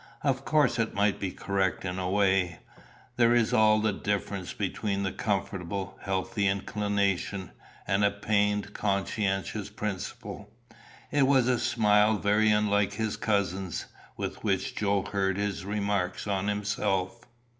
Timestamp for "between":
4.51-5.05